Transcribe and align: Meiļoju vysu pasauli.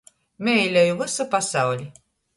Meiļoju 0.47 0.97
vysu 1.03 1.27
pasauli. 1.37 1.87